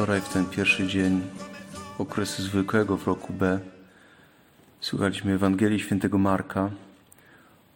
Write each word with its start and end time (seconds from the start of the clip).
Wczoraj, 0.00 0.20
w 0.20 0.28
ten 0.28 0.46
pierwszy 0.46 0.86
dzień 0.86 1.20
okresu 1.98 2.42
zwykłego 2.42 2.96
w 2.96 3.06
roku 3.06 3.32
B, 3.32 3.60
słuchaliśmy 4.80 5.32
Ewangelii 5.32 5.80
Świętego 5.80 6.18
Marka 6.18 6.70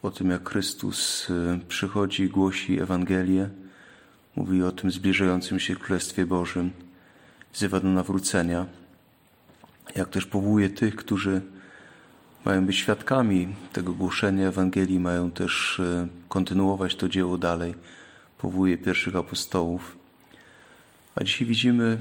o 0.03 0.11
tym, 0.11 0.31
jak 0.31 0.49
Chrystus 0.51 1.31
y, 1.31 1.61
przychodzi 1.69 2.23
i 2.23 2.29
głosi 2.29 2.81
Ewangelię. 2.81 3.49
Mówi 4.37 4.63
o 4.63 4.73
tym 4.73 4.91
zbliżającym 4.91 5.61
się 5.61 5.77
Królestwie 5.77 6.27
Bożym, 6.27 6.71
wzywa 7.53 7.81
do 7.81 7.89
nawrócenia. 7.89 8.67
Jak 9.97 10.09
też 10.09 10.27
powołuje 10.27 10.71
tych, 10.71 10.97
którzy 10.97 11.43
mają 12.45 12.67
być 12.67 12.77
świadkami 12.77 13.55
tego 13.73 13.93
głoszenia 13.93 14.49
Ewangelii, 14.49 15.01
mają 15.01 15.31
też 15.31 15.79
y, 15.79 16.09
kontynuować 16.29 16.97
to 16.97 17.09
dzieło 17.09 17.39
dalej. 17.39 17.75
Powołuje 18.39 18.79
pierwszych 18.79 19.17
apostołów. 19.17 19.97
A 21.15 21.25
dzisiaj 21.25 21.49
widzimy, 21.49 21.99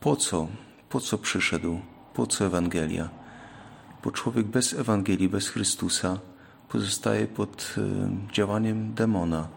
po 0.00 0.16
co, 0.16 0.48
po 0.88 1.00
co 1.00 1.18
przyszedł, 1.18 1.80
po 2.14 2.26
co 2.26 2.46
Ewangelia. 2.46 3.08
Bo 4.04 4.10
człowiek 4.10 4.46
bez 4.46 4.72
Ewangelii, 4.72 5.28
bez 5.28 5.48
Chrystusa 5.48 6.18
pozostaje 6.68 7.26
pod 7.26 7.74
y, 7.78 7.82
działaniem 8.32 8.94
demona. 8.94 9.48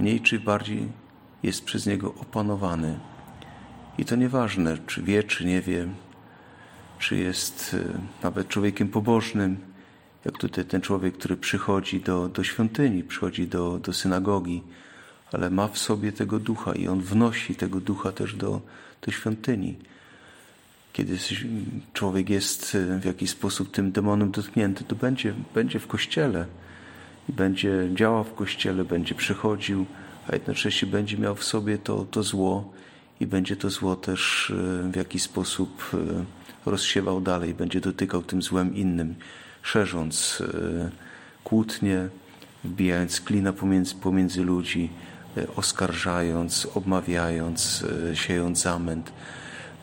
Mniej 0.00 0.20
czy 0.20 0.40
bardziej 0.40 0.88
jest 1.42 1.64
przez 1.64 1.86
niego 1.86 2.14
opanowany. 2.14 3.00
I 3.98 4.04
to 4.04 4.16
nieważne, 4.16 4.78
czy 4.86 5.02
wie, 5.02 5.22
czy 5.22 5.44
nie 5.44 5.60
wie, 5.60 5.88
czy 7.02 7.16
jest 7.16 7.74
y, 7.74 7.84
nawet 8.22 8.48
człowiekiem 8.48 8.88
pobożnym, 8.88 9.56
jak 10.24 10.38
tutaj 10.38 10.64
ten 10.64 10.80
człowiek, 10.80 11.14
który 11.14 11.36
przychodzi 11.36 12.00
do, 12.00 12.28
do 12.28 12.44
świątyni, 12.44 13.02
przychodzi 13.02 13.46
do, 13.46 13.78
do 13.78 13.92
synagogi, 13.92 14.62
ale 15.32 15.50
ma 15.50 15.68
w 15.68 15.78
sobie 15.78 16.12
tego 16.12 16.38
ducha 16.38 16.72
i 16.72 16.88
on 16.88 17.00
wnosi 17.00 17.54
tego 17.54 17.80
ducha 17.80 18.12
też 18.12 18.34
do, 18.34 18.60
do 19.06 19.12
świątyni. 19.12 19.76
Kiedy 20.92 21.18
człowiek 21.92 22.30
jest 22.30 22.74
y, 22.74 23.00
w 23.00 23.04
jakiś 23.04 23.30
sposób 23.30 23.70
tym 23.70 23.92
demonem 23.92 24.30
dotknięty, 24.30 24.84
to 24.84 24.96
będzie, 24.96 25.34
będzie 25.54 25.78
w 25.78 25.86
kościele 25.86 26.46
i 27.28 27.32
będzie 27.32 27.88
działał 27.94 28.24
w 28.24 28.34
kościele, 28.34 28.84
będzie 28.84 29.14
przychodził, 29.14 29.86
a 30.28 30.34
jednocześnie 30.34 30.88
będzie 30.88 31.18
miał 31.18 31.34
w 31.34 31.44
sobie 31.44 31.78
to, 31.78 32.06
to 32.10 32.22
zło 32.22 32.72
i 33.20 33.26
będzie 33.26 33.56
to 33.56 33.70
zło 33.70 33.96
też 33.96 34.50
y, 34.50 34.90
w 34.92 34.96
jakiś 34.96 35.22
sposób 35.22 35.90
rozsiewał 36.66 37.20
dalej, 37.20 37.54
będzie 37.54 37.80
dotykał 37.80 38.22
tym 38.22 38.42
złem 38.42 38.76
innym, 38.76 39.14
szerząc 39.62 40.42
kłótnie, 41.44 42.08
wbijając 42.64 43.20
klina 43.20 43.52
pomiędzy, 43.52 43.94
pomiędzy 43.94 44.42
ludzi, 44.42 44.90
oskarżając, 45.56 46.68
obmawiając, 46.74 47.84
siejąc 48.14 48.62
zamęt. 48.62 49.12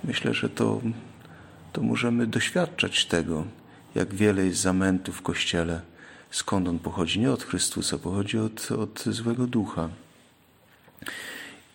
Myślę, 0.04 0.34
że 0.34 0.50
to, 0.50 0.82
to 1.74 1.82
możemy 1.82 2.28
doświadczać 2.28 3.06
tego, 3.06 3.46
jak 3.96 4.14
wiele 4.14 4.46
jest 4.46 4.62
zamętu 4.62 5.12
w 5.12 5.22
Kościele. 5.22 5.82
Skąd 6.32 6.68
on 6.68 6.80
pochodzi? 6.80 7.20
Nie 7.20 7.32
od 7.32 7.44
Chrystusa, 7.44 7.98
pochodzi 7.98 8.38
od, 8.38 8.72
od 8.72 9.04
złego 9.04 9.48
ducha. 9.48 9.90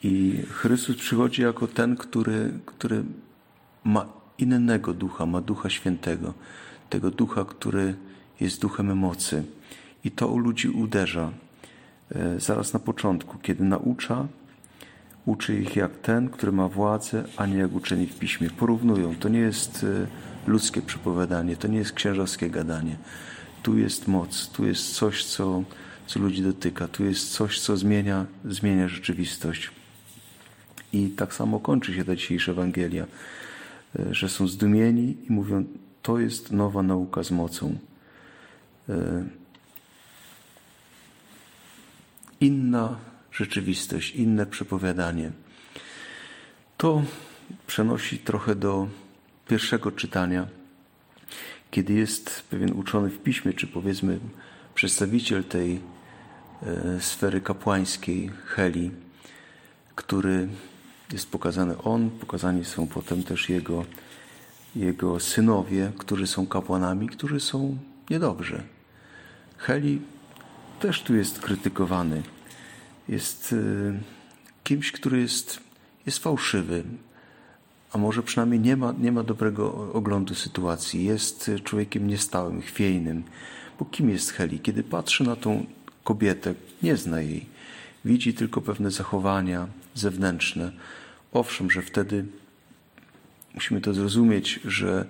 I 0.03 0.43
Chrystus 0.51 0.97
przychodzi 0.97 1.43
jako 1.43 1.67
ten, 1.67 1.97
który, 1.97 2.53
który 2.67 3.05
ma 3.85 4.07
innego 4.39 4.95
ducha, 4.95 5.27
ma 5.27 5.41
ducha 5.41 5.71
świętego, 5.71 6.35
tego 6.91 7.11
ducha, 7.11 7.45
który 7.45 7.95
jest 8.41 8.61
duchem 8.61 8.97
mocy. 8.97 9.45
I 10.05 10.11
to 10.11 10.29
u 10.29 10.39
ludzi 10.39 10.69
uderza. 10.69 11.31
E, 12.15 12.41
zaraz 12.41 12.73
na 12.73 12.81
początku, 12.81 13.39
kiedy 13.39 13.65
naucza, 13.65 14.27
uczy 15.27 15.61
ich 15.61 15.77
jak 15.77 15.97
ten, 15.99 16.29
który 16.29 16.53
ma 16.53 16.69
władzę, 16.69 17.25
a 17.37 17.47
nie 17.47 17.57
jak 17.57 17.73
uczeni 17.73 18.07
w 18.07 18.19
piśmie. 18.19 18.51
Porównują. 18.51 19.15
To 19.15 19.29
nie 19.29 19.39
jest 19.39 19.85
e, 19.85 20.07
ludzkie 20.51 20.83
przypowiadanie, 20.83 21.57
to 21.57 21.69
nie 21.69 21.79
jest 21.79 21.93
księżowskie 21.93 22.51
gadanie. 22.51 22.97
Tu 23.63 23.79
jest 23.79 24.09
moc, 24.09 24.49
tu 24.49 24.67
jest 24.67 24.95
coś, 24.95 25.25
co, 25.25 25.63
co 26.07 26.21
ludzi 26.21 26.43
dotyka, 26.43 26.89
tu 26.89 27.05
jest 27.05 27.33
coś, 27.33 27.61
co 27.61 27.77
zmienia, 27.77 28.27
zmienia 28.45 28.89
rzeczywistość. 28.89 29.71
I 30.93 31.09
tak 31.09 31.35
samo 31.35 31.61
kończy 31.61 31.95
się 31.95 32.05
ta 32.05 32.17
dzisiejsza 32.17 32.53
Ewangelia, 32.53 33.07
że 34.11 34.29
są 34.29 34.49
zdumieni 34.49 35.17
i 35.29 35.33
mówią, 35.33 35.65
to 36.03 36.19
jest 36.19 36.53
nowa 36.53 36.83
nauka 36.83 37.23
z 37.23 37.31
mocą 37.31 37.79
inna 42.41 42.97
rzeczywistość, 43.33 44.15
inne 44.15 44.47
przepowiadanie. 44.47 45.33
To 46.77 47.03
przenosi 47.67 48.19
trochę 48.19 48.55
do 48.55 48.89
pierwszego 49.49 49.93
czytania, 49.93 50.47
kiedy 51.71 51.93
jest 51.93 52.43
pewien 52.51 52.73
uczony 52.73 53.11
w 53.11 53.19
piśmie, 53.19 53.53
czy 53.53 53.67
powiedzmy 53.67 54.19
przedstawiciel 54.75 55.45
tej 55.45 55.81
e, 56.63 57.01
sfery 57.01 57.41
kapłańskiej, 57.41 58.31
Heli, 58.47 58.91
który 59.95 60.49
jest 61.13 61.31
pokazany 61.31 61.79
on, 61.83 62.11
pokazani 62.11 62.65
są 62.65 62.87
potem 62.87 63.23
też 63.23 63.49
jego, 63.49 63.85
jego 64.77 65.21
synowie, 65.21 65.93
którzy 65.99 66.27
są 66.27 66.47
kapłanami, 66.47 67.09
którzy 67.09 67.41
są 67.41 67.77
niedobrzy. 68.11 68.63
Heli 69.57 70.01
też 70.81 71.03
tu 71.03 71.15
jest 71.15 71.39
krytykowany. 71.39 72.23
Jest 73.09 73.53
y, 73.53 74.01
kimś, 74.65 74.93
który 74.93 75.21
jest, 75.21 75.61
jest 76.07 76.19
fałszywy, 76.19 76.85
a 77.93 77.99
może 77.99 78.23
przynajmniej 78.23 78.61
nie 78.61 78.77
ma, 78.77 78.95
nie 78.99 79.13
ma 79.13 79.23
dobrego 79.23 79.93
oglądu 79.93 80.35
sytuacji. 80.35 81.05
Jest 81.05 81.51
człowiekiem 81.65 82.07
niestałym, 82.07 82.63
chwiejnym. 82.63 83.23
Bo 83.79 83.85
kim 83.85 84.11
jest 84.11 84.31
Heli? 84.31 84.61
Kiedy 84.61 84.83
patrzy 84.83 85.25
na 85.25 85.37
tą 85.37 85.67
kobietę, 86.05 86.55
nie 86.83 86.97
zna 86.97 87.21
jej. 87.21 87.47
Widzi 88.05 88.35
tylko 88.35 88.61
pewne 88.61 88.91
zachowania 88.91 89.67
zewnętrzne. 89.95 90.73
Owszem, 91.33 91.71
że 91.71 91.83
wtedy 91.83 92.25
musimy 93.55 93.81
to 93.81 93.95
zrozumieć, 93.95 94.61
że 94.65 95.07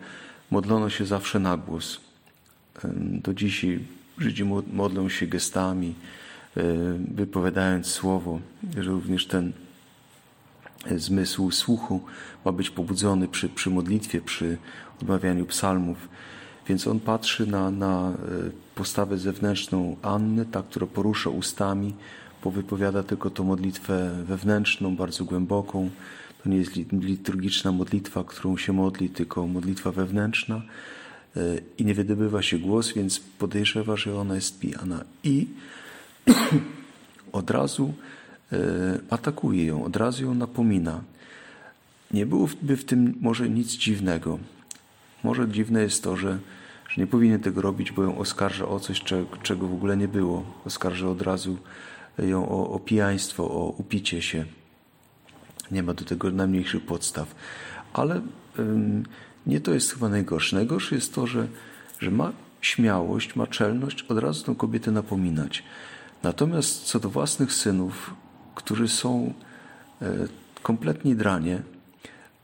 modlono 0.51 0.91
się 0.91 1.07
zawsze 1.07 1.39
na 1.39 1.57
głos. 1.57 2.01
Do 3.23 3.35
dzisiaj 3.35 3.81
Żydzi 4.19 4.45
modlą 4.73 5.09
się 5.09 5.27
gestami, 5.27 5.95
e, 6.57 6.63
wypowiadając 7.15 7.87
słowo, 7.87 8.41
że 8.77 8.91
również 8.91 9.27
ten 9.27 9.53
zmysł 10.97 11.51
słuchu 11.51 12.01
ma 12.45 12.53
być 12.53 12.71
pobudzony 12.71 13.29
przy, 13.29 13.49
przy 13.49 13.71
modlitwie, 13.71 14.21
przy 14.21 14.59
odmawianiu 15.03 15.47
psalmów. 15.47 16.09
Więc 16.69 16.87
on 16.87 17.01
patrzy 17.01 17.47
na, 17.47 17.71
na 17.71 18.11
e, 18.11 18.15
postawę 18.75 19.19
zewnętrzną 19.19 19.97
Anny, 20.03 20.47
ta, 20.47 20.63
która 20.63 20.87
porusza 20.87 21.31
ustami, 21.31 21.95
powypowiada 22.45 23.03
tylko 23.03 23.31
tą 23.31 23.45
modlitwę 23.45 24.11
wewnętrzną, 24.25 24.97
bardzo 24.97 25.25
głęboką. 25.25 25.91
To 26.43 26.49
nie 26.49 26.57
jest 26.57 26.77
liturgiczna 26.93 27.73
modlitwa, 27.73 28.25
którą 28.25 28.57
się 28.57 28.73
modli, 28.73 29.11
tylko 29.11 29.47
modlitwa 29.47 29.93
wewnętrzna 29.93 30.63
i 31.79 31.85
nie 31.85 31.95
wydobywa 31.95 32.43
się 32.43 32.59
głos, 32.59 32.93
więc 32.93 33.21
podejrzewa, 33.21 33.97
że 33.97 34.21
ona 34.21 34.35
jest 34.35 34.61
pijana. 34.61 35.05
I 35.25 35.47
od 37.33 37.51
razu 37.51 37.95
e, 38.53 38.59
atakuje 39.11 39.65
ją, 39.65 39.85
od 39.85 39.97
razu 39.97 40.25
ją 40.25 40.35
napomina. 40.35 41.01
Nie 42.11 42.27
byłoby 42.27 42.77
w 42.77 42.85
tym 42.85 43.15
może 43.21 43.49
nic 43.49 43.73
dziwnego. 43.73 44.39
Może 45.25 45.49
dziwne 45.49 45.83
jest 45.83 46.03
to, 46.03 46.17
że, 46.17 46.39
że 46.89 47.01
nie 47.01 47.07
powinien 47.07 47.41
tego 47.41 47.63
robić, 47.63 47.93
bo 47.93 48.03
ją 48.03 48.19
oskarża 48.19 48.69
o 48.69 48.81
coś, 48.81 49.03
czego 49.43 49.69
w 49.69 49.75
ogóle 49.75 49.97
nie 49.97 50.09
było. 50.09 50.45
Oskarża 50.65 51.09
od 51.09 51.23
razu 51.23 51.59
ją 52.19 52.49
o, 52.49 52.71
o 52.71 52.79
pijaństwo, 52.79 53.45
o 53.45 53.75
upicie 53.79 54.23
się. 54.23 54.45
Nie 55.71 55.83
ma 55.83 55.95
do 55.95 56.05
tego 56.05 56.31
najmniejszych 56.31 56.87
podstaw. 56.87 57.35
Ale 57.93 58.21
nie 59.47 59.61
to 59.61 59.75
jest 59.75 59.93
chyba 59.93 60.09
najgorsze. 60.09 60.57
Najgorsze 60.57 60.95
jest 60.95 61.15
to, 61.15 61.27
że, 61.27 61.49
że 61.99 62.11
ma 62.11 62.33
śmiałość, 62.61 63.37
ma 63.37 63.47
czelność 63.47 64.03
od 64.03 64.19
razu 64.19 64.45
tę 64.45 64.55
kobietę 64.55 64.91
napominać. 64.91 65.63
Natomiast 66.23 66.83
co 66.83 67.01
do 67.01 67.11
własnych 67.11 67.53
synów, 67.53 68.15
którzy 68.55 68.89
są 68.89 69.35
e, 70.03 70.29
kompletnie 70.63 71.15
dranie, 71.15 71.63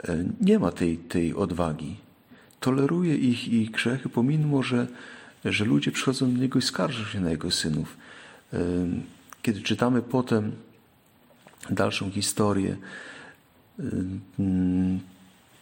e, 0.05 0.25
nie 0.41 0.59
ma 0.59 0.73
tej, 0.73 0.99
tej 0.99 1.35
odwagi. 1.35 1.97
Toleruje 2.61 3.17
ich 3.17 3.49
ich 3.49 3.71
grzechy, 3.71 4.09
pomimo, 4.09 4.63
że, 4.63 4.87
że 5.45 5.65
ludzie 5.65 5.93
przychodzą 5.93 6.33
do 6.33 6.39
niego 6.39 6.59
i 6.59 6.63
skarżą 6.63 7.05
się 7.05 7.21
na 7.21 7.31
jego 7.31 7.51
synów. 7.51 7.97
E, 8.53 8.59
kiedy 9.43 9.63
czytamy 9.63 10.03
potem 10.03 10.53
dalszą 11.71 12.11
historię, 12.11 12.77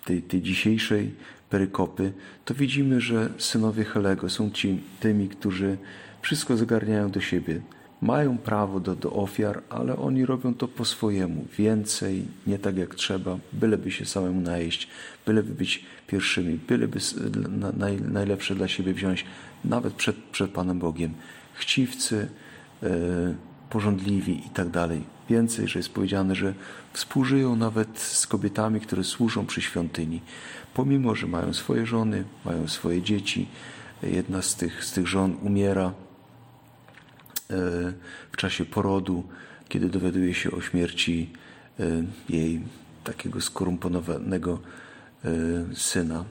tej, 0.05 0.23
tej 0.23 0.43
dzisiejszej 0.43 1.15
perykopy, 1.51 2.13
to 2.45 2.55
widzimy, 2.55 3.01
że 3.01 3.29
synowie 3.39 3.85
Helego 3.85 4.31
są 4.31 4.51
ci, 4.51 4.81
tymi, 5.01 5.29
którzy 5.29 5.77
wszystko 6.23 6.57
zagarniają 6.57 7.11
do 7.11 7.21
siebie. 7.21 7.61
Mają 8.03 8.39
prawo 8.39 8.81
do, 8.81 8.95
do 8.95 9.13
ofiar, 9.13 9.63
ale 9.71 9.97
oni 9.97 10.27
robią 10.27 10.55
to 10.55 10.69
po 10.69 10.85
swojemu. 10.85 11.47
Więcej, 11.59 12.25
nie 12.47 12.59
tak 12.59 12.77
jak 12.77 12.95
trzeba, 12.95 13.39
byleby 13.53 13.91
się 13.91 14.05
samemu 14.05 14.41
najeść, 14.41 14.89
byleby 15.27 15.55
być 15.55 15.85
pierwszymi, 16.07 16.59
byleby 16.69 16.99
naj, 17.77 18.01
najlepsze 18.01 18.55
dla 18.55 18.69
siebie 18.69 18.95
wziąć, 18.95 19.25
nawet 19.65 19.95
przed, 19.95 20.17
przed 20.17 20.51
Panem 20.51 20.79
Bogiem. 20.79 21.15
Chciwcy, 21.55 22.29
yy, 22.83 22.89
porządliwi 23.71 24.47
i 24.47 24.51
tak 24.51 24.69
dalej. 24.69 25.05
Więcej, 25.31 25.69
że 25.69 25.79
jest 25.79 25.93
powiedziane, 25.93 26.35
że 26.35 26.55
współżyją 26.93 27.57
nawet 27.57 27.99
z 27.99 28.27
kobietami, 28.27 28.81
które 28.81 29.05
służą 29.05 29.47
przy 29.47 29.63
świątyni. 29.63 30.21
Pomimo, 30.75 31.15
że 31.15 31.27
mają 31.27 31.53
swoje 31.53 31.87
żony, 31.87 32.25
mają 32.45 32.69
swoje 32.69 33.03
dzieci, 33.03 33.49
jedna 34.03 34.43
z 34.43 34.57
tych, 34.57 34.85
z 34.85 34.93
tych 34.93 35.07
żon 35.07 35.37
umiera 35.43 35.87
e, 35.87 35.93
w 38.33 38.37
czasie 38.37 38.65
porodu, 38.65 39.25
kiedy 39.69 39.89
dowiaduje 39.89 40.35
się 40.35 40.51
o 40.51 40.61
śmierci 40.61 41.33
e, 41.81 41.85
jej 42.29 42.61
takiego 43.05 43.41
skorumpowanego 43.41 44.59
e, 45.25 45.29
syna, 45.75 46.25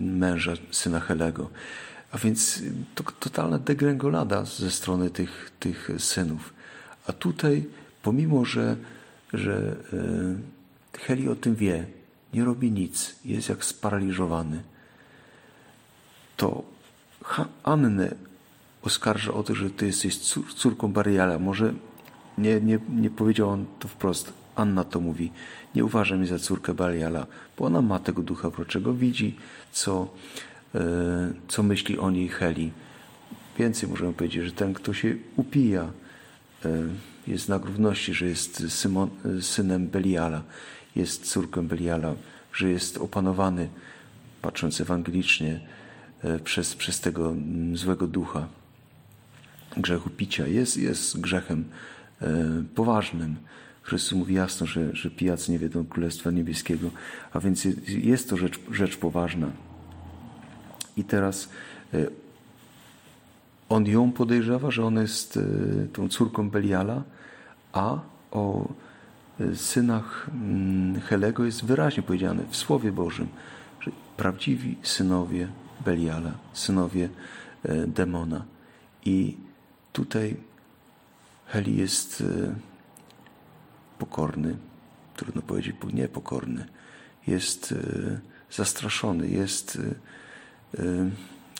męża, 0.00 0.52
syna 0.70 1.00
Helego. 1.00 1.50
A 2.12 2.18
więc 2.18 2.62
to 2.94 3.04
totalna 3.20 3.58
degrengolada 3.58 4.44
ze 4.44 4.70
strony 4.70 5.10
tych, 5.10 5.50
tych 5.60 5.90
synów. 5.98 6.54
A 7.06 7.12
tutaj, 7.12 7.64
pomimo, 8.02 8.44
że, 8.44 8.76
że 9.32 9.76
Heli 10.92 11.28
o 11.28 11.34
tym 11.34 11.54
wie, 11.54 11.86
nie 12.34 12.44
robi 12.44 12.72
nic, 12.72 13.16
jest 13.24 13.48
jak 13.48 13.64
sparaliżowany, 13.64 14.62
to 16.36 16.64
Annę 17.62 18.14
oskarża 18.82 19.32
o 19.32 19.42
to, 19.42 19.54
że 19.54 19.70
ty 19.70 19.86
jesteś 19.86 20.18
córką 20.56 20.92
Bariala. 20.92 21.38
Może 21.38 21.74
nie, 22.38 22.60
nie, 22.60 22.78
nie 22.88 23.10
powiedział 23.10 23.50
on 23.50 23.66
to 23.78 23.88
wprost. 23.88 24.32
Anna 24.56 24.84
to 24.84 25.00
mówi. 25.00 25.32
Nie 25.74 25.84
uważa 25.84 26.16
mnie 26.16 26.26
za 26.26 26.38
córkę 26.38 26.74
Bariala, 26.74 27.26
bo 27.58 27.64
ona 27.64 27.82
ma 27.82 27.98
tego 27.98 28.22
ducha 28.22 28.50
wroczego, 28.50 28.94
widzi, 28.94 29.36
co, 29.72 30.08
e, 30.74 30.80
co 31.48 31.62
myśli 31.62 31.98
o 31.98 32.10
niej 32.10 32.28
Heli. 32.28 32.72
Więcej 33.58 33.88
możemy 33.88 34.12
powiedzieć, 34.12 34.44
że 34.44 34.52
ten, 34.52 34.74
kto 34.74 34.94
się 34.94 35.16
upija, 35.36 35.82
e, 35.82 36.03
jest 37.26 37.44
znak 37.44 37.64
równości, 37.64 38.14
że 38.14 38.26
jest 38.26 38.72
Symon, 38.72 39.10
synem 39.40 39.88
Beliala, 39.88 40.42
jest 40.96 41.26
córką 41.26 41.66
Beliala, 41.66 42.14
że 42.52 42.70
jest 42.70 42.98
opanowany, 42.98 43.68
patrząc 44.42 44.80
ewangelicznie, 44.80 45.60
e, 46.22 46.38
przez, 46.38 46.74
przez 46.74 47.00
tego 47.00 47.30
mm, 47.30 47.76
złego 47.76 48.06
ducha 48.06 48.48
grzechu 49.76 50.10
picia. 50.10 50.46
Jest, 50.46 50.76
jest 50.76 51.20
grzechem 51.20 51.64
e, 52.22 52.34
poważnym. 52.74 53.36
Chrystus 53.82 54.12
mówi 54.12 54.34
jasno, 54.34 54.66
że, 54.66 54.96
że 54.96 55.10
pijacy 55.10 55.52
nie 55.52 55.58
wiedzą 55.58 55.84
Królestwa 55.84 56.30
Niebieskiego, 56.30 56.90
a 57.32 57.40
więc 57.40 57.66
jest 57.86 58.30
to 58.30 58.36
rzecz, 58.36 58.60
rzecz 58.70 58.96
poważna. 58.96 59.50
I 60.96 61.04
teraz 61.04 61.48
e, 61.94 62.06
on 63.68 63.86
ją 63.86 64.12
podejrzewa, 64.12 64.70
że 64.70 64.84
ona 64.84 65.00
jest 65.00 65.38
tą 65.92 66.08
córką 66.08 66.50
Beliala, 66.50 67.02
a 67.72 67.98
o 68.30 68.68
synach 69.54 70.30
mm, 70.32 71.00
Helego 71.00 71.44
jest 71.44 71.64
wyraźnie 71.64 72.02
powiedziane 72.02 72.42
w 72.50 72.56
Słowie 72.56 72.92
Bożym, 72.92 73.28
że 73.80 73.90
prawdziwi 74.16 74.76
synowie 74.82 75.48
Beliala, 75.84 76.32
synowie 76.52 77.08
e, 77.62 77.86
demona. 77.86 78.44
I 79.04 79.36
tutaj 79.92 80.36
Heli 81.46 81.76
jest 81.76 82.20
e, 82.20 82.54
pokorny, 83.98 84.56
trudno 85.16 85.42
powiedzieć 85.42 85.76
niepokorny, 85.92 86.66
jest 87.26 87.72
e, 87.72 88.20
zastraszony, 88.50 89.28
jest 89.28 89.78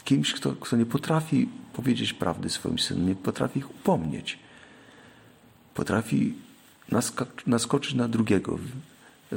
kimś, 0.05 0.33
kto, 0.33 0.53
kto 0.53 0.77
nie 0.77 0.87
potrafi 0.87 1.49
powiedzieć 1.73 2.13
prawdy 2.13 2.51
swoim 2.51 2.79
synom, 2.79 3.09
nie 3.09 3.15
potrafi 3.15 3.59
ich 3.59 3.71
upomnieć. 3.71 4.39
Potrafi 5.75 6.35
naskoczyć 7.47 7.95
na 7.95 8.09
drugiego, 8.09 8.59
y, 9.33 9.37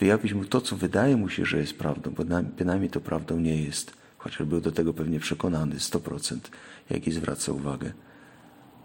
wyjawić 0.00 0.32
mu 0.32 0.44
to, 0.44 0.60
co 0.60 0.76
wydaje 0.76 1.16
mu 1.16 1.28
się, 1.28 1.44
że 1.44 1.58
jest 1.58 1.78
prawdą, 1.78 2.10
bo 2.10 2.24
bynajmniej 2.42 2.90
to 2.90 3.00
prawdą 3.00 3.40
nie 3.40 3.62
jest, 3.62 3.92
chociaż 4.18 4.42
był 4.42 4.60
do 4.60 4.72
tego 4.72 4.94
pewnie 4.94 5.20
przekonany 5.20 5.74
100%, 5.74 6.38
jak 6.90 7.06
i 7.06 7.12
zwraca 7.12 7.52
uwagę. 7.52 7.92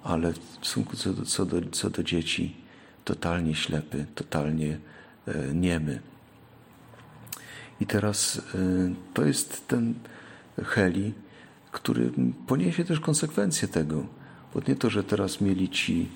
Ale 0.04 0.34
w 0.34 0.38
stosunku 0.38 0.98
co 0.98 1.14
do, 1.14 1.26
co 1.26 1.46
do, 1.46 1.62
co 1.72 1.90
do 1.90 2.04
dzieci, 2.04 2.56
totalnie 3.06 3.56
ślepy, 3.56 4.06
totalnie 4.16 4.78
e, 5.28 5.54
niemy. 5.54 6.00
I 7.80 7.86
teraz 7.86 8.38
e, 8.38 8.42
to 9.14 9.26
jest 9.26 9.68
ten 9.68 9.94
Heli, 10.64 11.14
który 11.72 12.12
poniesie 12.48 12.84
też 12.86 13.00
konsekwencje 13.00 13.68
tego. 13.68 14.06
Bo 14.54 14.62
nie 14.68 14.76
to, 14.76 14.90
że 14.90 15.04
teraz 15.04 15.42
mieli 15.42 15.70
ci 15.70 16.10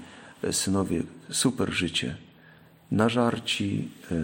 synowie 0.51 1.03
super 1.29 1.73
życie, 1.73 2.15
nażarci, 2.91 3.89
e, 4.11 4.15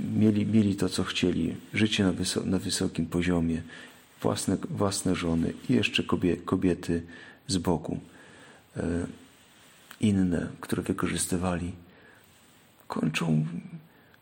mieli, 0.00 0.46
mieli 0.46 0.76
to, 0.76 0.88
co 0.88 1.04
chcieli, 1.04 1.56
życie 1.74 2.04
na, 2.04 2.12
wysok, 2.12 2.44
na 2.44 2.58
wysokim 2.58 3.06
poziomie, 3.06 3.62
własne, 4.22 4.56
własne 4.70 5.14
żony 5.14 5.52
i 5.68 5.72
jeszcze 5.72 6.02
kobie, 6.02 6.36
kobiety 6.36 7.02
z 7.46 7.58
boku, 7.58 8.00
e, 8.76 8.82
inne, 10.00 10.48
które 10.60 10.82
wykorzystywali, 10.82 11.72
kończą 12.88 13.46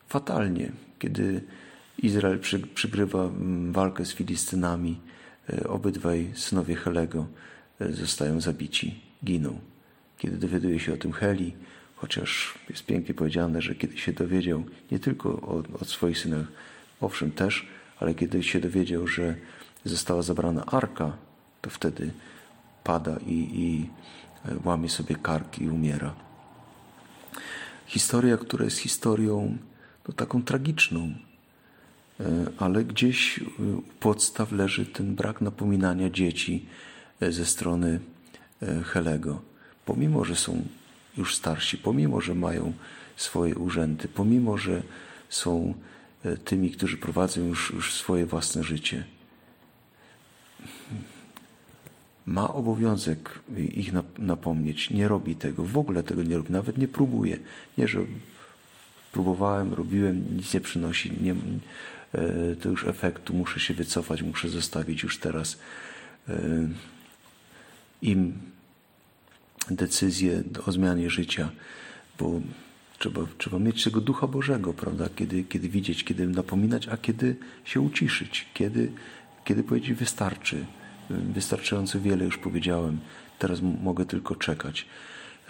fatalnie, 0.08 0.72
kiedy 0.98 1.42
Izrael 1.98 2.38
przy, 2.38 2.58
przygrywa 2.58 3.24
mm, 3.24 3.72
walkę 3.72 4.04
z 4.04 4.14
Filistynami, 4.14 5.00
e, 5.50 5.68
obydwaj 5.68 6.30
synowie 6.34 6.74
Helego 6.74 7.26
zostają 7.80 8.40
zabici, 8.40 9.00
giną 9.24 9.58
kiedy 10.18 10.36
dowiaduje 10.36 10.80
się 10.80 10.94
o 10.94 10.96
tym 10.96 11.12
Heli, 11.12 11.54
chociaż 11.96 12.58
jest 12.70 12.86
pięknie 12.86 13.14
powiedziane, 13.14 13.62
że 13.62 13.74
kiedy 13.74 13.98
się 13.98 14.12
dowiedział 14.12 14.64
nie 14.90 14.98
tylko 14.98 15.40
od, 15.40 15.82
od 15.82 15.88
swoich 15.88 16.18
synach, 16.18 16.46
owszem 17.00 17.30
też, 17.30 17.66
ale 18.00 18.14
kiedy 18.14 18.42
się 18.42 18.60
dowiedział, 18.60 19.06
że 19.06 19.34
została 19.84 20.22
zabrana 20.22 20.66
arka, 20.66 21.16
to 21.62 21.70
wtedy 21.70 22.10
pada 22.84 23.16
i, 23.26 23.34
i 23.34 23.88
e, 24.44 24.56
łamie 24.64 24.88
sobie 24.88 25.14
kark 25.14 25.58
i 25.58 25.68
umiera. 25.68 26.14
Historia, 27.86 28.36
która 28.36 28.64
jest 28.64 28.78
historią 28.78 29.58
no, 30.08 30.14
taką 30.14 30.42
tragiczną, 30.42 31.00
e, 31.00 31.14
ale 32.58 32.84
gdzieś 32.84 33.40
u 33.40 33.82
podstaw 34.00 34.52
leży 34.52 34.86
ten 34.86 35.14
brak 35.14 35.40
napominania 35.40 36.10
dzieci 36.10 36.66
e, 37.20 37.32
ze 37.32 37.46
strony 37.46 38.00
Helego 38.84 39.42
pomimo 39.86 40.24
że 40.24 40.36
są 40.36 40.62
już 41.16 41.36
starsi, 41.36 41.78
pomimo 41.78 42.20
że 42.20 42.34
mają 42.34 42.72
swoje 43.16 43.54
urzędy, 43.54 44.08
pomimo 44.08 44.58
że 44.58 44.82
są 45.28 45.74
e, 46.24 46.36
tymi, 46.36 46.70
którzy 46.70 46.96
prowadzą 46.96 47.40
już, 47.40 47.70
już 47.70 47.94
swoje 47.94 48.26
własne 48.26 48.62
życie, 48.64 49.04
ma 52.26 52.54
obowiązek 52.54 53.40
ich 53.56 53.92
napomnieć. 54.18 54.90
Nie 54.90 55.08
robi 55.08 55.36
tego, 55.36 55.64
w 55.64 55.78
ogóle 55.78 56.02
tego 56.02 56.22
nie 56.22 56.36
robi, 56.36 56.52
nawet 56.52 56.78
nie 56.78 56.88
próbuje. 56.88 57.38
Nie, 57.78 57.88
że 57.88 58.00
próbowałem, 59.12 59.74
robiłem, 59.74 60.36
nic 60.36 60.54
nie 60.54 60.60
przynosi, 60.60 61.12
nie, 61.20 61.32
e, 61.32 61.36
to 62.60 62.68
już 62.68 62.86
efektu, 62.86 63.34
muszę 63.34 63.60
się 63.60 63.74
wycofać, 63.74 64.22
muszę 64.22 64.48
zostawić 64.48 65.02
już 65.02 65.18
teraz. 65.18 65.58
E, 66.28 66.68
Im 68.02 68.32
decyzję 69.70 70.42
o 70.66 70.72
zmianie 70.72 71.10
życia, 71.10 71.50
bo 72.18 72.40
trzeba, 72.98 73.20
trzeba 73.38 73.58
mieć 73.58 73.84
tego 73.84 74.00
Ducha 74.00 74.26
Bożego, 74.26 74.72
prawda? 74.72 75.08
Kiedy, 75.16 75.44
kiedy 75.44 75.68
widzieć, 75.68 76.04
kiedy 76.04 76.26
napominać, 76.26 76.88
a 76.88 76.96
kiedy 76.96 77.36
się 77.64 77.80
uciszyć, 77.80 78.46
kiedy, 78.54 78.92
kiedy 79.44 79.62
powiedzieć 79.62 79.92
wystarczy. 79.92 80.64
Wystarczająco 81.10 82.00
wiele 82.00 82.24
już 82.24 82.38
powiedziałem, 82.38 82.98
teraz 83.38 83.60
mogę 83.82 84.06
tylko 84.06 84.34
czekać. 84.34 84.86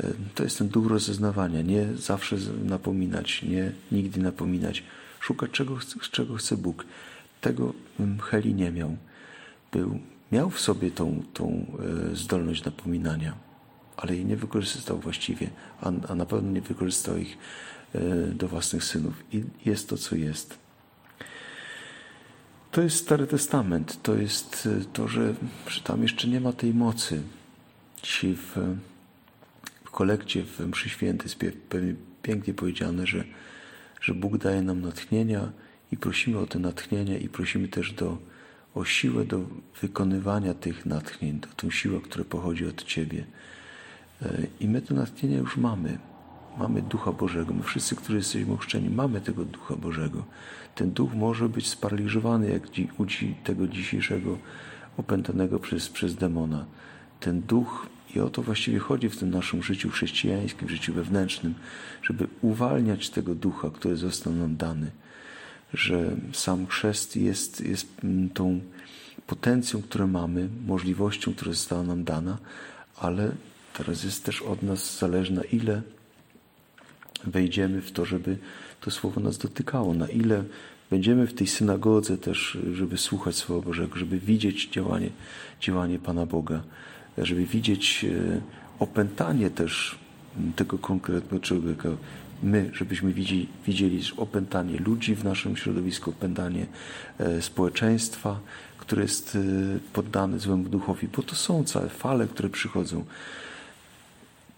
E, 0.00 0.12
to 0.34 0.44
jest 0.44 0.58
ten 0.58 0.68
duch 0.68 0.86
rozeznawania, 0.86 1.62
nie 1.62 1.86
zawsze 1.94 2.36
napominać, 2.64 3.42
nie 3.42 3.72
nigdy 3.92 4.20
napominać, 4.20 4.82
szukać 5.26 5.50
czego, 5.50 5.78
czego 6.10 6.34
chce 6.34 6.56
Bóg. 6.56 6.84
Tego 7.40 7.72
Heli 8.20 8.54
nie 8.54 8.70
miał. 8.70 8.96
Był, 9.72 10.00
miał 10.32 10.50
w 10.50 10.60
sobie 10.60 10.90
tą, 10.90 11.22
tą 11.34 11.66
e, 12.12 12.16
zdolność 12.16 12.64
napominania 12.64 13.46
ale 13.96 14.14
jej 14.14 14.24
nie 14.24 14.36
wykorzystał 14.36 14.98
właściwie, 14.98 15.50
a, 15.80 15.92
a 16.08 16.14
na 16.14 16.26
pewno 16.26 16.50
nie 16.50 16.60
wykorzystał 16.60 17.16
ich 17.16 17.38
e, 17.94 18.00
do 18.26 18.48
własnych 18.48 18.84
synów. 18.84 19.14
I 19.32 19.44
jest 19.64 19.88
to, 19.88 19.96
co 19.96 20.16
jest. 20.16 20.58
To 22.70 22.82
jest 22.82 22.96
Stary 22.96 23.26
Testament. 23.26 24.02
To 24.02 24.14
jest 24.14 24.68
e, 24.80 24.84
to, 24.92 25.08
że, 25.08 25.34
że 25.68 25.80
tam 25.80 26.02
jeszcze 26.02 26.28
nie 26.28 26.40
ma 26.40 26.52
tej 26.52 26.74
mocy. 26.74 27.22
Dzisiaj 28.02 28.34
w, 28.34 28.56
w 29.84 29.90
kolekcie, 29.90 30.42
w 30.42 30.60
mszy 30.60 30.88
świętej 30.88 31.24
jest 31.24 31.60
pięknie 32.22 32.54
powiedziane, 32.54 33.06
że, 33.06 33.24
że 34.06 34.14
Bóg 34.14 34.38
daje 34.38 34.62
nam 34.62 34.80
natchnienia 34.80 35.52
i 35.92 35.96
prosimy 35.96 36.38
o 36.38 36.46
te 36.46 36.58
natchnienia 36.58 37.18
i 37.18 37.28
prosimy 37.28 37.68
też 37.68 37.92
do, 37.92 38.18
o 38.74 38.84
siłę 38.84 39.24
do 39.24 39.40
wykonywania 39.82 40.54
tych 40.54 40.86
natchnień, 40.86 41.40
o 41.52 41.54
tą 41.60 41.70
siłę, 41.70 42.00
która 42.00 42.24
pochodzi 42.24 42.66
od 42.66 42.84
Ciebie. 42.84 43.24
E, 44.22 44.46
I 44.60 44.68
my 44.68 44.82
te 44.82 44.94
natchnienia 44.94 45.38
już 45.38 45.56
mamy. 45.56 45.98
Mamy 46.58 46.82
Ducha 46.82 47.12
Bożego. 47.12 47.54
My 47.54 47.62
wszyscy, 47.62 47.96
którzy 47.96 48.16
jesteśmy 48.16 48.54
ochrzczeni, 48.54 48.90
mamy 48.90 49.20
tego 49.20 49.44
Ducha 49.44 49.76
Bożego. 49.76 50.24
Ten 50.74 50.90
Duch 50.90 51.14
może 51.14 51.48
być 51.48 51.68
sparaliżowany, 51.68 52.50
jak 52.50 52.62
u 52.98 53.06
tego 53.44 53.68
dzisiejszego 53.68 54.38
opętanego 54.96 55.58
przez, 55.58 55.88
przez 55.88 56.14
demona. 56.14 56.64
Ten 57.20 57.40
Duch, 57.40 57.86
i 58.16 58.20
o 58.20 58.30
to 58.30 58.42
właściwie 58.42 58.78
chodzi 58.78 59.08
w 59.08 59.16
tym 59.16 59.30
naszym 59.30 59.62
życiu 59.62 59.90
chrześcijańskim, 59.90 60.68
życiu 60.68 60.94
wewnętrznym, 60.94 61.54
żeby 62.02 62.26
uwalniać 62.42 63.10
tego 63.10 63.34
Ducha, 63.34 63.70
który 63.70 63.96
został 63.96 64.32
nam 64.32 64.56
dany. 64.56 64.90
Że 65.74 66.16
sam 66.32 66.66
chrzest 66.66 67.16
jest, 67.16 67.60
jest 67.60 67.86
tą 68.34 68.60
potencją, 69.26 69.82
którą 69.82 70.06
mamy, 70.06 70.48
możliwością, 70.66 71.34
która 71.34 71.52
została 71.52 71.82
nam 71.82 72.04
dana, 72.04 72.38
ale 72.96 73.32
teraz 73.74 74.04
jest 74.04 74.24
też 74.24 74.42
od 74.42 74.62
nas 74.62 74.98
zależna, 74.98 75.42
ile 75.44 75.82
wejdziemy 77.24 77.82
w 77.82 77.92
to, 77.92 78.04
żeby 78.04 78.36
to 78.80 78.90
Słowo 78.90 79.20
nas 79.20 79.38
dotykało, 79.38 79.94
na 79.94 80.08
ile 80.08 80.44
będziemy 80.90 81.26
w 81.26 81.34
tej 81.34 81.46
synagodze 81.46 82.18
też, 82.18 82.58
żeby 82.72 82.98
słuchać 82.98 83.36
Słowa 83.36 83.66
Bożego, 83.66 83.98
żeby 83.98 84.18
widzieć 84.18 84.68
działanie, 84.68 85.10
działanie 85.60 85.98
Pana 85.98 86.26
Boga, 86.26 86.62
żeby 87.18 87.46
widzieć 87.46 88.04
e, 88.04 88.40
opętanie 88.78 89.50
też 89.50 89.98
tego 90.56 90.78
konkretnego 90.78 91.40
człowieka. 91.40 91.88
My, 92.42 92.70
żebyśmy 92.72 93.12
widzieli, 93.12 93.48
widzieli 93.66 94.02
opętanie 94.16 94.78
ludzi 94.78 95.14
w 95.14 95.24
naszym 95.24 95.56
środowisku, 95.56 96.10
opętanie 96.10 96.66
e, 97.18 97.42
społeczeństwa, 97.42 98.40
które 98.78 99.02
jest 99.02 99.36
e, 99.36 99.38
poddane 99.92 100.38
złemu 100.38 100.68
duchowi, 100.68 101.08
bo 101.16 101.22
to 101.22 101.34
są 101.34 101.64
całe 101.64 101.88
fale, 101.88 102.26
które 102.26 102.48
przychodzą. 102.48 103.04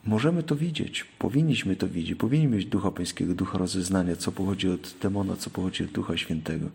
Możemy 0.08 0.42
to 0.42 0.56
widzieć, 0.56 1.04
powinniśmy 1.18 1.76
to 1.76 1.88
widzieć, 1.88 2.18
powinniśmy 2.18 2.56
mieć 2.56 2.66
Ducha 2.66 2.90
Pańskiego, 2.90 3.34
Ducha 3.34 3.58
rozeznania, 3.58 4.16
co 4.16 4.32
pochodzi 4.32 4.68
od 4.68 4.94
demona, 5.02 5.36
co 5.36 5.50
pochodzi 5.50 5.84
od 5.84 5.90
Ducha 5.90 6.16
Świętego. 6.16 6.66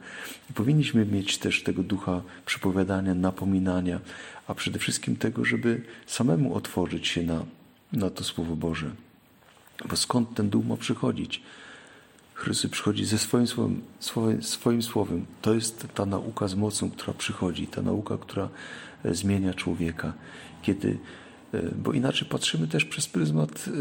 I 0.50 0.54
powinniśmy 0.54 1.06
mieć 1.06 1.38
też 1.38 1.63
tego 1.63 1.84
Ducha 1.84 2.22
przypowiadania, 2.46 3.13
napominania, 3.13 4.00
a 4.48 4.54
przede 4.54 4.80
wszystkim 4.80 5.16
tego, 5.16 5.46
żeby 5.46 5.82
samemu 6.06 6.56
otworzyć 6.56 7.08
się 7.08 7.24
na, 7.24 7.46
na 7.94 8.10
to 8.10 8.24
Słowo 8.24 8.56
Boże. 8.56 8.92
Bo 9.90 9.96
skąd 9.96 10.36
ten 10.36 10.50
Duch 10.50 10.66
ma 10.66 10.78
przychodzić? 10.78 11.42
Chrystus 12.34 12.72
przychodzi 12.72 13.06
ze 13.06 13.18
swoim 13.18 13.48
słowem, 13.48 13.82
swoim, 14.00 14.44
swoim 14.44 14.82
słowem. 14.82 15.25
To 15.42 15.54
jest 15.54 15.88
ta 15.94 16.06
nauka 16.06 16.48
z 16.48 16.56
mocą, 16.56 16.92
która 16.92 17.13
przychodzi, 17.13 17.68
ta 17.68 17.82
nauka, 17.82 18.18
która 18.18 18.50
e, 19.06 19.16
zmienia 19.16 19.54
człowieka. 19.54 20.13
Kiedy 20.62 20.98
bo 21.76 21.94
inaczej 21.94 22.28
patrzymy 22.28 22.68
też 22.68 22.86
przez 22.86 23.08
pryzmat 23.08 23.66
e, 23.68 23.72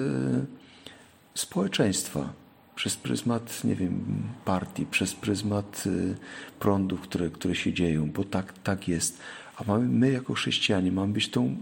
społeczeństwa, 1.34 2.32
przez 2.74 2.96
pryzmat, 2.96 3.64
nie 3.64 3.74
wiem, 3.74 4.22
partii, 4.44 4.86
przez 4.86 5.14
pryzmat 5.14 5.84
e, 5.86 6.14
prądów, 6.60 7.00
które, 7.00 7.30
które 7.30 7.54
się 7.54 7.72
dzieją, 7.72 8.10
bo 8.10 8.24
tak, 8.24 8.52
tak 8.58 8.88
jest. 8.88 9.18
A 9.56 9.64
mamy, 9.64 9.88
my 9.88 10.12
jako 10.12 10.34
chrześcijanie 10.34 10.92
mamy 10.92 11.12
być 11.12 11.30
tą 11.30 11.56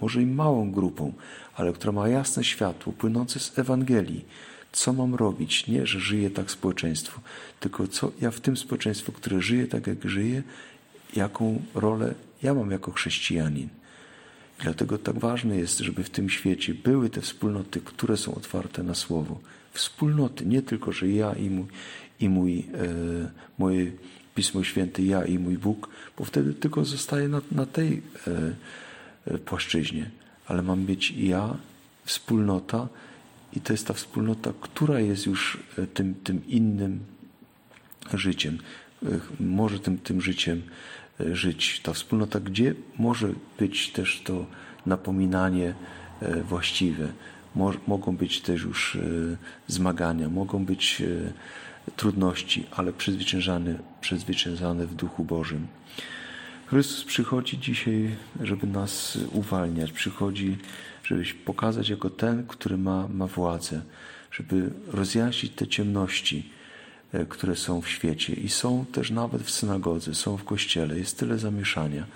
może 0.00 0.22
i 0.22 0.26
małą 0.26 0.72
grupą, 0.72 1.12
ale 1.54 1.72
która 1.72 1.92
ma 1.92 2.08
jasne 2.08 2.44
światło 2.44 2.92
płynące 2.92 3.40
z 3.40 3.58
Ewangelii. 3.58 4.24
Co 4.72 4.92
mam 4.92 5.14
robić? 5.14 5.66
Nie, 5.66 5.86
że 5.86 6.00
żyję 6.00 6.30
tak 6.30 6.50
społeczeństwo, 6.50 7.20
tylko 7.60 7.88
co 7.88 8.12
ja 8.20 8.30
w 8.30 8.40
tym 8.40 8.56
społeczeństwie, 8.56 9.12
które 9.12 9.40
żyje 9.40 9.66
tak, 9.66 9.86
jak 9.86 10.08
żyje, 10.08 10.42
jaką 11.16 11.62
rolę 11.74 12.14
ja 12.42 12.54
mam 12.54 12.70
jako 12.70 12.92
chrześcijanin. 12.92 13.68
Dlatego 14.58 14.98
tak 14.98 15.18
ważne 15.18 15.56
jest, 15.56 15.78
żeby 15.78 16.04
w 16.04 16.10
tym 16.10 16.30
świecie 16.30 16.74
były 16.74 17.10
te 17.10 17.20
wspólnoty, 17.20 17.80
które 17.80 18.16
są 18.16 18.34
otwarte 18.34 18.82
na 18.82 18.94
Słowo. 18.94 19.40
Wspólnoty, 19.72 20.46
nie 20.46 20.62
tylko, 20.62 20.92
że 20.92 21.08
ja 21.08 21.32
i 21.32 21.50
mój, 21.50 21.66
i 22.20 22.28
mój 22.28 22.58
e, 22.58 22.64
moje 23.58 23.92
Pismo 24.34 24.64
Święte, 24.64 25.02
ja 25.02 25.24
i 25.24 25.38
mój 25.38 25.58
Bóg, 25.58 25.88
bo 26.18 26.24
wtedy 26.24 26.54
tylko 26.54 26.84
zostaje 26.84 27.28
na, 27.28 27.40
na 27.52 27.66
tej 27.66 28.02
e, 28.26 28.54
e, 29.34 29.38
płaszczyźnie. 29.38 30.10
Ale 30.46 30.62
mam 30.62 30.86
być 30.86 31.10
ja, 31.10 31.56
wspólnota 32.04 32.88
i 33.52 33.60
to 33.60 33.72
jest 33.72 33.86
ta 33.86 33.94
wspólnota, 33.94 34.52
która 34.60 35.00
jest 35.00 35.26
już 35.26 35.58
e, 35.78 35.86
tym, 35.86 36.14
tym 36.14 36.46
innym 36.46 37.00
życiem. 38.14 38.58
E, 39.02 39.06
może 39.40 39.78
tym, 39.78 39.98
tym 39.98 40.20
życiem 40.20 40.62
E, 41.20 41.36
żyć 41.36 41.80
ta 41.80 41.92
wspólnota, 41.92 42.40
gdzie 42.40 42.74
może 42.98 43.28
być 43.58 43.90
też 43.90 44.22
to 44.24 44.46
napominanie 44.86 45.74
e, 46.20 46.42
właściwe. 46.42 47.12
Mogą 47.86 48.16
być 48.16 48.40
też 48.40 48.62
już 48.62 48.98
zmagania, 49.66 50.28
mogą 50.28 50.64
być 50.64 51.02
trudności, 51.96 52.66
ale 52.70 52.92
przezwyciężane, 52.92 53.78
przezwyciężane 54.00 54.86
w 54.86 54.94
Duchu 54.94 55.24
Bożym. 55.24 55.66
Chrystus 56.66 57.04
przychodzi 57.04 57.58
dzisiaj, 57.58 58.16
żeby 58.40 58.66
nas 58.66 59.18
uwalniać, 59.32 59.92
przychodzi, 59.92 60.58
żeby 61.04 61.24
pokazać 61.44 61.88
jako 61.88 62.10
ten, 62.10 62.46
który 62.46 62.78
ma, 62.78 63.08
ma 63.08 63.26
władzę, 63.26 63.82
żeby 64.32 64.70
rozjaśnić 64.86 65.52
te 65.52 65.66
ciemności, 65.66 66.50
które 67.28 67.56
są 67.56 67.80
w 67.80 67.88
świecie 67.88 68.32
i 68.32 68.48
są 68.48 68.84
też 68.92 69.10
nawet 69.10 69.42
w 69.42 69.50
synagodze, 69.50 70.14
są 70.14 70.36
w 70.36 70.44
kościele. 70.44 70.98
Jest 70.98 71.18
tyle 71.18 71.38
zamieszania. 71.38 72.06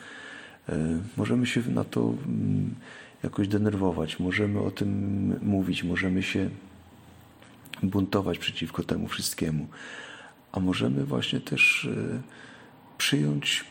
E, 0.69 0.99
możemy 1.17 1.47
się 1.47 1.63
na 1.69 1.85
to 1.85 2.01
mm, 2.01 2.75
jakoś 3.23 3.49
denerwować, 3.49 4.21
możemy 4.21 4.61
o 4.61 4.71
tym 4.71 5.39
mówić, 5.43 5.85
możemy 5.85 6.23
się 6.23 6.51
buntować 7.83 8.39
przeciwko 8.39 8.83
temu 8.83 9.09
wszystkiemu, 9.09 9.67
a 10.53 10.61
możemy 10.61 11.05
właśnie 11.05 11.41
też 11.41 11.85
e, 11.85 12.23
przyjąć 12.99 13.65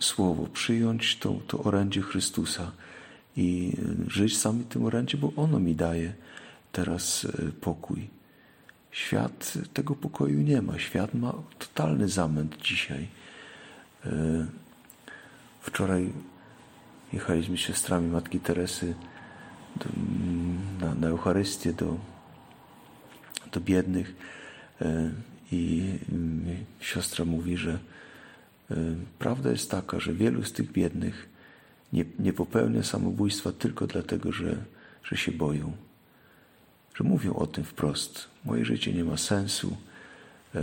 Słowo, 0.00 0.46
przyjąć 0.46 1.16
to, 1.16 1.34
to 1.46 1.58
orędzie 1.58 2.02
Chrystusa 2.02 2.72
i 3.36 3.72
żyć 4.08 4.38
sami 4.38 4.64
tym 4.64 4.84
orędzie, 4.84 5.18
bo 5.18 5.32
ono 5.36 5.60
mi 5.60 5.74
daje 5.74 6.12
teraz 6.72 7.26
pokój. 7.60 8.08
Świat 8.92 9.58
tego 9.74 9.94
pokoju 9.94 10.42
nie 10.42 10.62
ma. 10.62 10.78
Świat 10.78 11.14
ma 11.14 11.34
totalny 11.58 12.08
zamęt 12.08 12.56
dzisiaj. 12.62 13.08
E, 14.06 14.10
wczoraj 15.60 16.12
jechaliśmy 17.12 17.56
z 17.56 17.60
siostrami 17.60 18.10
Matki 18.10 18.40
Teresy 18.40 18.94
do, 19.76 19.86
na, 20.86 20.94
na 20.94 21.08
Eucharystię 21.08 21.72
do, 21.72 21.96
do 23.52 23.60
biednych 23.60 24.14
e, 24.80 25.10
i 25.52 25.92
siostra 26.80 27.24
mówi, 27.24 27.56
że 27.56 27.78
e, 28.70 28.76
prawda 29.18 29.50
jest 29.50 29.70
taka, 29.70 30.00
że 30.00 30.12
wielu 30.12 30.44
z 30.44 30.52
tych 30.52 30.72
biednych 30.72 31.28
nie, 31.92 32.04
nie 32.18 32.32
popełnia 32.32 32.82
samobójstwa 32.82 33.52
tylko 33.52 33.86
dlatego, 33.86 34.32
że, 34.32 34.56
że 35.04 35.16
się 35.16 35.32
boją 35.32 35.72
że 36.94 37.04
mówią 37.04 37.34
o 37.34 37.46
tym 37.46 37.64
wprost. 37.64 38.28
Moje 38.44 38.64
życie 38.64 38.92
nie 38.92 39.04
ma 39.04 39.16
sensu. 39.16 39.76
E, 40.54 40.60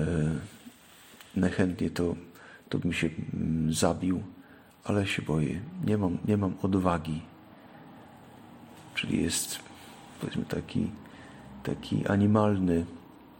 najchętniej 1.35 1.91
to, 1.91 2.15
to 2.69 2.79
bym 2.79 2.93
się 2.93 3.09
mm, 3.33 3.73
zabił, 3.73 4.23
ale 4.83 5.07
się 5.07 5.21
boję. 5.21 5.61
Nie 5.85 5.97
mam, 5.97 6.17
nie 6.25 6.37
mam 6.37 6.53
odwagi. 6.61 7.21
Czyli 8.95 9.23
jest 9.23 9.59
powiedzmy 10.21 10.45
taki, 10.45 10.91
taki 11.63 12.07
animalny 12.07 12.85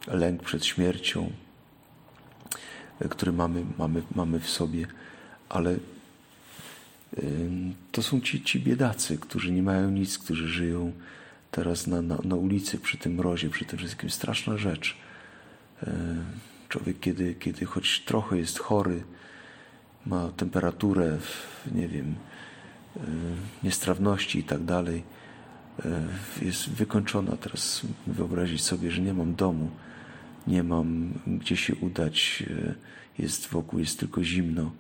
lęk 0.08 0.44
przed 0.44 0.66
śmiercią, 0.66 1.32
e, 3.00 3.10
który 3.10 3.32
mamy, 3.32 3.66
mamy, 3.78 4.02
mamy 4.16 4.40
w 4.40 4.50
sobie, 4.50 4.88
ale 5.50 5.72
e, 5.72 5.78
to 7.92 8.04
są 8.04 8.22
ci, 8.22 8.44
ci 8.44 8.60
biedacy, 8.60 9.18
którzy 9.18 9.52
nie 9.52 9.64
mają 9.64 9.92
nic, 9.92 10.18
którzy 10.18 10.48
żyją 10.48 10.92
teraz 11.52 11.88
na, 11.88 12.02
na, 12.02 12.18
na 12.24 12.36
ulicy 12.36 12.78
przy 12.78 12.98
tym 12.98 13.14
mrozie, 13.14 13.50
przy 13.50 13.66
tym 13.66 13.80
wszystkim. 13.80 14.10
Straszna 14.10 14.58
rzecz. 14.58 14.98
E, 15.84 15.94
człowiek, 16.70 17.00
kiedy, 17.00 17.36
kiedy 17.36 17.66
choć 17.66 18.00
trochę 18.00 18.38
jest 18.38 18.60
chory, 18.60 19.04
ma 20.06 20.30
temperaturę, 20.38 21.18
nie 21.72 21.88
wiem, 21.88 22.16
e, 22.98 23.02
niestrawności 23.64 24.40
i 24.40 24.44
tak 24.44 24.64
dalej, 24.64 25.04
e, 25.86 26.02
jest 26.46 26.70
wykończona. 26.70 27.38
Teraz 27.38 27.82
wyobrazić 28.08 28.64
sobie, 28.64 28.92
że 28.92 29.02
nie 29.02 29.14
mam 29.14 29.36
domu, 29.36 29.72
nie 30.48 30.64
mam 30.64 31.14
gdzie 31.28 31.58
się 31.58 31.76
udać, 31.76 32.44
jest 33.18 33.48
wokół, 33.48 33.80
jest 33.80 34.00
tylko 34.00 34.24
zimno, 34.24 34.72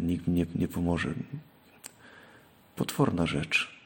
nikt 0.00 0.26
mi 0.26 0.34
nie, 0.34 0.46
nie 0.54 0.68
pomoże. 0.68 1.14
Potworna 2.76 3.26
rzecz. 3.26 3.83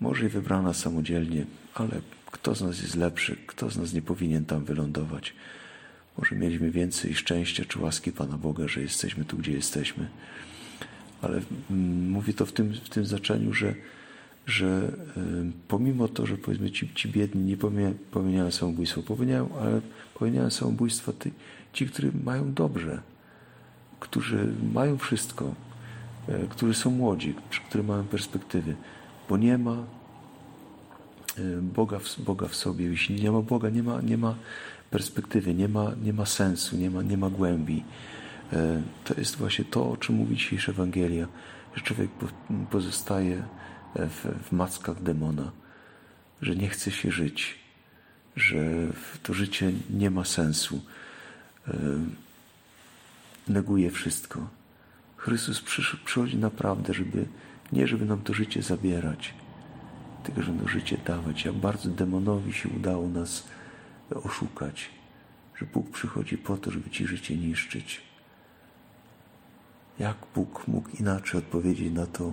Może 0.00 0.26
i 0.26 0.28
wybrana 0.28 0.74
samodzielnie, 0.74 1.46
ale 1.74 2.00
kto 2.26 2.54
z 2.54 2.62
nas 2.62 2.82
jest 2.82 2.94
lepszy, 2.94 3.36
kto 3.46 3.70
z 3.70 3.76
nas 3.76 3.92
nie 3.92 4.02
powinien 4.02 4.44
tam 4.44 4.64
wylądować. 4.64 5.34
Może 6.18 6.36
mieliśmy 6.36 6.70
więcej 6.70 7.14
szczęścia 7.14 7.64
czy 7.68 7.80
łaski 7.80 8.12
Pana 8.12 8.38
Boga, 8.38 8.68
że 8.68 8.80
jesteśmy 8.80 9.24
tu, 9.24 9.36
gdzie 9.36 9.52
jesteśmy. 9.52 10.08
Ale 11.22 11.40
mm, 11.70 12.10
mówię 12.10 12.32
to 12.32 12.46
w 12.46 12.52
tym, 12.52 12.72
w 12.72 12.88
tym 12.88 13.06
znaczeniu, 13.06 13.52
że, 13.52 13.74
że 14.46 14.92
pomimo 15.68 16.08
to, 16.08 16.26
że 16.26 16.38
powiedzmy 16.38 16.70
ci, 16.70 16.94
ci 16.94 17.08
biedni 17.08 17.44
nie 17.44 17.56
popełniają, 17.56 18.50
samobójstwo, 18.50 19.02
popełniają, 19.02 19.58
ale 19.60 19.80
popełniają 20.14 20.50
samobójstwo 20.50 21.12
ty, 21.12 21.30
ci, 21.72 21.86
którzy 21.86 22.12
mają 22.24 22.52
dobrze, 22.52 23.02
którzy 24.00 24.52
mają 24.72 24.98
wszystko, 24.98 25.54
y, 26.28 26.48
którzy 26.48 26.74
są 26.74 26.90
młodzi, 26.90 27.34
którzy 27.68 27.84
mają 27.84 28.04
perspektywy, 28.04 28.76
bo 29.28 29.36
nie 29.36 29.58
ma 29.58 29.84
y, 31.38 31.62
Boga 31.62 31.98
w, 31.98 32.20
Boga 32.20 32.48
w 32.48 32.54
sobie. 32.56 32.84
Jeśli 32.84 33.22
nie 33.22 33.30
ma 33.30 33.42
Boga, 33.42 33.70
nie 33.70 33.82
ma, 33.82 34.00
nie 34.00 34.16
ma 34.16 34.34
perspektywy, 34.90 35.54
nie 35.54 35.68
ma, 35.68 35.92
nie 36.02 36.12
ma 36.12 36.26
sensu, 36.26 36.76
nie 36.76 36.90
ma, 36.90 37.02
nie 37.02 37.16
ma 37.16 37.30
głębi. 37.30 37.84
E, 38.52 38.82
to 39.04 39.14
jest 39.18 39.36
właśnie 39.36 39.64
to, 39.64 39.90
o 39.90 39.96
czym 39.96 40.14
mówi 40.14 40.36
dzisiejsza 40.36 40.72
Ewangelia, 40.72 41.28
że 41.74 41.82
człowiek 41.82 42.10
pozostaje 42.70 43.42
w, 43.94 44.48
w 44.48 44.52
mackach 44.52 45.02
demona, 45.02 45.50
że 46.42 46.56
nie 46.56 46.68
chce 46.68 46.90
się 46.90 47.10
żyć, 47.10 47.58
że 48.36 48.56
to 49.22 49.34
życie 49.34 49.72
nie 49.90 50.10
ma 50.10 50.24
sensu, 50.24 50.80
neguje 53.48 53.90
wszystko. 53.90 54.48
Chrystus 55.24 55.62
przychodzi 56.04 56.36
naprawdę, 56.36 56.94
żeby 56.94 57.26
nie 57.72 57.86
żeby 57.86 58.06
nam 58.06 58.22
to 58.22 58.34
życie 58.34 58.62
zabierać, 58.62 59.34
tylko 60.24 60.42
żeby 60.42 60.62
to 60.62 60.68
życie 60.68 60.98
dawać. 61.06 61.44
Jak 61.44 61.54
bardzo 61.54 61.90
demonowi 61.90 62.52
się 62.52 62.68
udało 62.68 63.08
nas 63.08 63.44
oszukać, 64.14 64.90
że 65.56 65.66
Bóg 65.66 65.90
przychodzi 65.90 66.38
po 66.38 66.56
to, 66.56 66.70
żeby 66.70 66.90
ci 66.90 67.06
życie 67.06 67.36
niszczyć. 67.36 68.02
Jak 69.98 70.16
Bóg 70.34 70.68
mógł 70.68 70.88
inaczej 71.00 71.38
odpowiedzieć 71.38 71.92
na 71.92 72.06
to, 72.06 72.32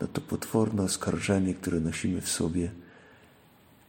na 0.00 0.06
to 0.06 0.20
potworne 0.20 0.82
oskarżenie, 0.82 1.54
które 1.54 1.80
nosimy 1.80 2.20
w 2.20 2.28
sobie? 2.28 2.70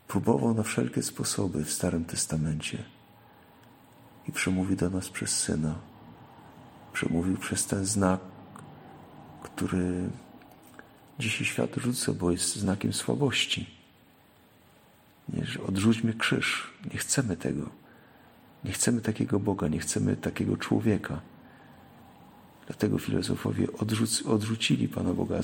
Próbował 0.07 0.53
na 0.53 0.63
wszelkie 0.63 1.03
sposoby 1.03 1.63
w 1.63 1.71
Starym 1.71 2.05
Testamencie 2.05 2.83
i 4.27 4.31
przemówił 4.31 4.75
do 4.75 4.89
nas 4.89 5.09
przez 5.09 5.37
Syna. 5.37 5.75
Przemówił 6.95 7.37
przez 7.37 7.65
ten 7.65 7.85
znak, 7.85 8.19
który 9.43 10.09
dzisiaj 11.19 11.45
świat 11.45 11.75
rzuca, 11.77 12.13
bo 12.13 12.31
jest 12.31 12.55
znakiem 12.55 12.93
słabości. 12.93 13.69
Nie, 15.29 15.45
że 15.45 15.63
odrzućmy 15.63 16.13
krzyż. 16.13 16.73
Nie 16.93 16.99
chcemy 16.99 17.37
tego. 17.37 17.69
Nie 18.63 18.71
chcemy 18.71 19.01
takiego 19.01 19.39
Boga, 19.39 19.67
nie 19.67 19.79
chcemy 19.79 20.15
takiego 20.15 20.57
człowieka. 20.57 21.21
Dlatego 22.67 22.99
filozofowie 22.99 23.67
odrzuc, 23.79 24.25
odrzucili 24.25 24.87
Pana 24.87 25.13
Boga, 25.13 25.39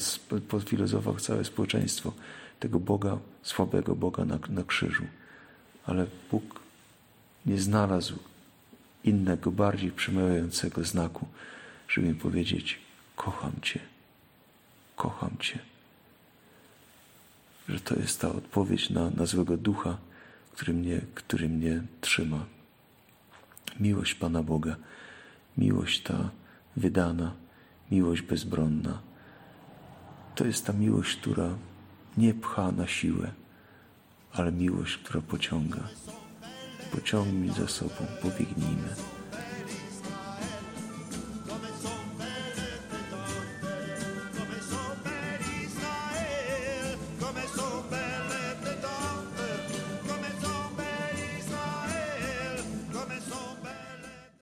po 0.48 0.60
filozofach 0.60 1.22
całe 1.22 1.46
społeczeństwo, 1.46 2.14
tego 2.60 2.80
Boga, 2.80 3.18
słabego 3.44 3.96
Boga 3.96 4.26
na, 4.26 4.40
na 4.50 4.64
krzyżu. 4.64 5.04
Ale 5.86 6.06
Bóg 6.32 6.60
nie 7.46 7.58
znalazł 7.62 8.31
innego, 9.04 9.52
bardziej 9.52 9.92
przemawiającego 9.92 10.84
znaku, 10.84 11.28
żeby 11.88 12.08
im 12.08 12.16
powiedzieć: 12.16 12.80
Kocham 13.16 13.52
Cię, 13.62 13.80
kocham 14.96 15.38
Cię. 15.40 15.60
Że 17.70 17.80
to 17.80 17.96
jest 17.96 18.22
ta 18.22 18.30
odpowiedź 18.30 18.90
na, 18.90 19.10
na 19.10 19.26
złego 19.26 19.58
ducha, 19.58 19.98
który 20.52 20.74
mnie, 20.74 21.02
który 21.16 21.50
mnie 21.50 21.82
trzyma. 22.02 22.46
Miłość 23.80 24.16
Pana 24.16 24.44
Boga, 24.44 24.76
miłość 25.58 26.02
ta 26.02 26.30
wydana, 26.76 27.34
miłość 27.92 28.22
bezbronna. 28.22 29.02
To 30.36 30.46
jest 30.46 30.66
ta 30.66 30.74
miłość, 30.74 31.16
która 31.16 31.56
nie 32.18 32.34
pcha 32.34 32.72
na 32.72 32.88
siłę, 32.88 33.32
ale 34.34 34.52
miłość, 34.52 34.98
która 34.98 35.22
pociąga. 35.22 35.88
Pociągnij 36.92 37.54
za 37.54 37.68
sobą, 37.68 38.06
pobiegnijmy. 38.22 38.96